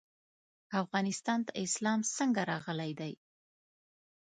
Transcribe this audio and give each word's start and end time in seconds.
افغانستان 0.81 1.39
ته 1.47 1.51
اسلام 1.65 1.99
څنګه 2.17 2.41
راغلی 2.51 2.91
دی؟ 2.99 3.13